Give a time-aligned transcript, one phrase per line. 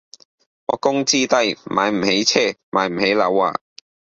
[0.65, 3.53] 我工資低，買唔起車買唔起樓啊